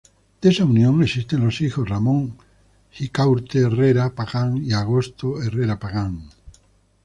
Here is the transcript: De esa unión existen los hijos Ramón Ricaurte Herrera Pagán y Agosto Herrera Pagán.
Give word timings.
De 0.41 0.49
esa 0.49 0.65
unión 0.65 1.03
existen 1.03 1.41
los 1.45 1.61
hijos 1.61 1.87
Ramón 1.87 2.35
Ricaurte 2.97 3.59
Herrera 3.59 4.15
Pagán 4.15 4.57
y 4.57 4.73
Agosto 4.73 5.39
Herrera 5.43 5.77
Pagán. 5.77 6.27